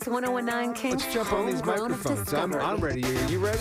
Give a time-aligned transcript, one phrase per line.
[0.00, 1.00] It's 1019 Kink.
[1.00, 2.32] Let's jump on these microphones.
[2.32, 3.02] I'm, I'm ready.
[3.02, 3.58] Are you ready?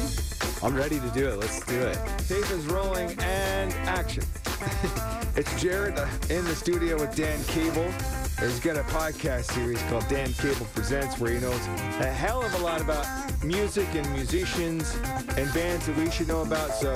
[0.61, 1.39] I'm ready to do it.
[1.39, 1.97] Let's do it.
[2.27, 4.23] Tape is rolling and action.
[5.35, 7.91] it's Jared uh, in the studio with Dan Cable.
[8.39, 11.59] He's got a podcast series called Dan Cable Presents where he knows
[11.99, 13.05] a hell of a lot about
[13.43, 14.95] music and musicians
[15.37, 16.71] and bands that we should know about.
[16.75, 16.93] So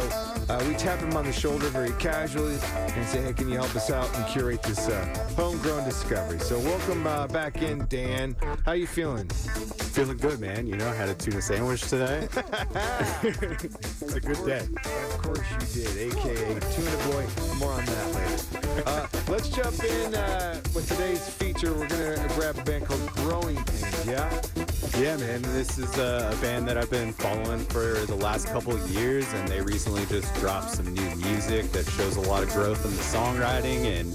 [0.49, 3.75] uh, we tap him on the shoulder very casually and say, hey, can you help
[3.75, 5.03] us out and curate this uh,
[5.35, 6.39] homegrown discovery?
[6.39, 8.35] So welcome uh, back in, Dan.
[8.63, 9.27] How you feeling?
[9.27, 10.67] Feeling good, man.
[10.67, 12.27] You know, I had a tuna sandwich today.
[13.23, 14.67] it's a good day.
[14.85, 17.25] Of course you did, aka Tuna Boy.
[17.57, 18.83] More on that later.
[18.85, 21.30] Uh, let's jump in uh, with today's
[21.61, 21.73] feature.
[21.73, 24.05] We're gonna grab a band called Growing Pains.
[24.05, 24.41] Yeah,
[24.97, 25.41] Yeah, man.
[25.41, 29.47] This is uh, a band that I've been following for the last couple years, and
[29.47, 32.97] they recently just dropped some new music that shows a lot of growth in the
[32.97, 33.85] songwriting.
[33.99, 34.13] And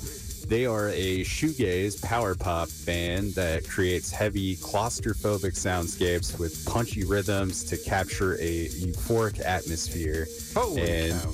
[0.48, 7.64] they are a shoegaze power pop band that creates heavy claustrophobic soundscapes with punchy rhythms
[7.64, 10.26] to capture a euphoric atmosphere.
[10.54, 11.30] Holy and cow.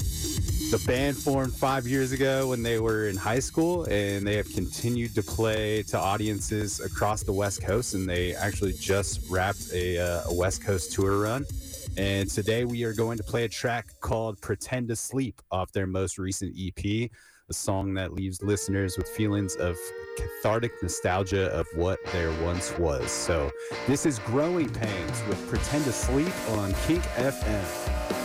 [0.73, 4.51] The band formed five years ago when they were in high school, and they have
[4.55, 7.93] continued to play to audiences across the West Coast.
[7.93, 11.45] And they actually just wrapped a, uh, a West Coast tour run.
[11.99, 15.87] And today we are going to play a track called Pretend to Sleep off their
[15.87, 17.11] most recent EP,
[17.51, 19.77] a song that leaves listeners with feelings of
[20.17, 23.11] cathartic nostalgia of what there once was.
[23.11, 23.51] So
[23.87, 28.22] this is Growing Pains with Pretend to Sleep on Kink FM.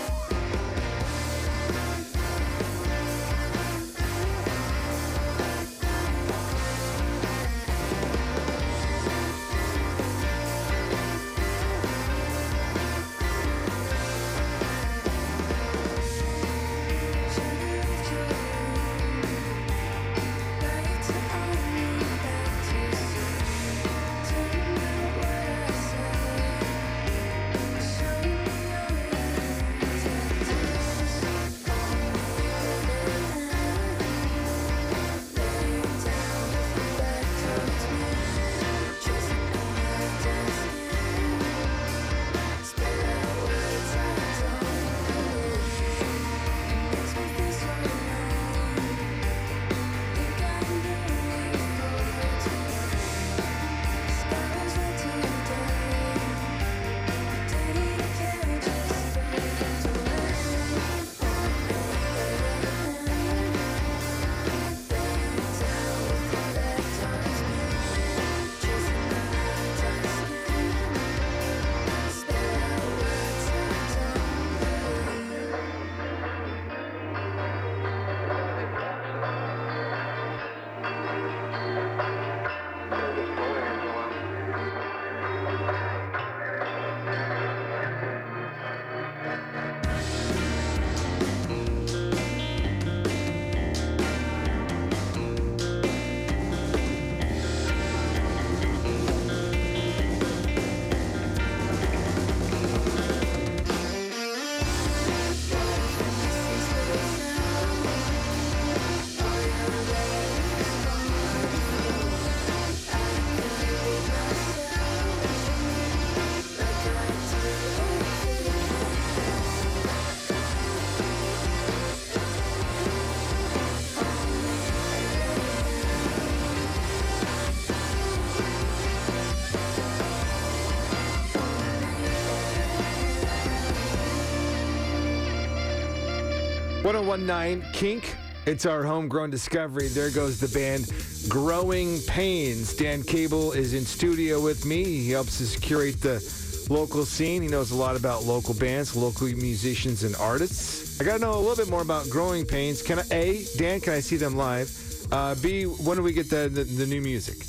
[136.88, 138.16] One zero one nine Kink.
[138.46, 139.90] It's our homegrown discovery.
[139.90, 140.90] There goes the band
[141.28, 142.78] Growing Pains.
[142.78, 144.86] Dan Cable is in studio with me.
[144.86, 146.24] He helps us curate the
[146.70, 147.42] local scene.
[147.42, 151.02] He knows a lot about local bands, local musicians, and artists.
[151.02, 152.82] I got to know a little bit more about Growing Pains.
[152.82, 154.72] Can I, A, Dan, can I see them live?
[155.12, 157.46] Uh, B, when do we get the, the, the new music?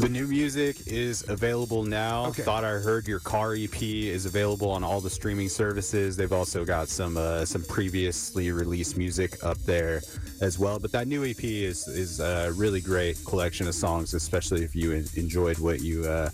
[0.00, 2.28] The new music is available now.
[2.28, 2.42] Okay.
[2.42, 6.16] Thought I heard your car EP is available on all the streaming services.
[6.16, 10.00] They've also got some uh, some previously released music up there
[10.40, 10.78] as well.
[10.78, 14.92] But that new EP is is a really great collection of songs, especially if you
[14.92, 16.30] enjoyed what you uh,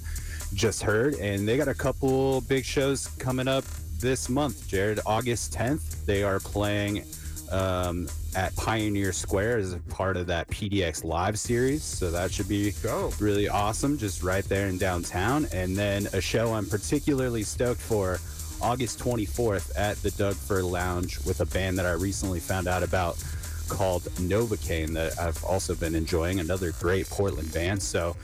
[0.54, 1.14] just heard.
[1.14, 3.64] And they got a couple big shows coming up
[3.98, 4.68] this month.
[4.68, 7.04] Jared, August 10th, they are playing
[7.50, 11.82] um, at Pioneer Square as a part of that PDX Live series.
[11.82, 12.72] So that should be
[13.20, 15.46] really awesome, just right there in downtown.
[15.52, 18.18] And then a show I'm particularly stoked for
[18.60, 22.82] August 24th at the Doug Fir Lounge with a band that I recently found out
[22.82, 23.22] about
[23.68, 27.82] called Novocaine that I've also been enjoying, another great Portland band.
[27.82, 28.16] So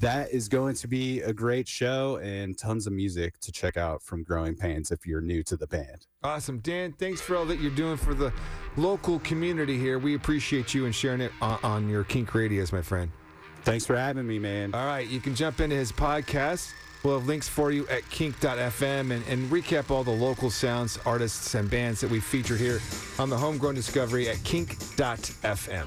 [0.00, 4.02] that is going to be a great show and tons of music to check out
[4.02, 6.06] from Growing Pains if you're new to the band.
[6.22, 6.58] Awesome.
[6.58, 8.32] Dan, thanks for all that you're doing for the
[8.76, 9.98] local community here.
[9.98, 13.10] We appreciate you and sharing it on, on your Kink Radios, my friend.
[13.62, 14.74] Thanks for having me, man.
[14.74, 16.72] All right, you can jump into his podcast.
[17.02, 21.54] We'll have links for you at kink.fm and, and recap all the local sounds, artists,
[21.54, 22.80] and bands that we feature here
[23.18, 25.86] on the Homegrown Discovery at kink.fm.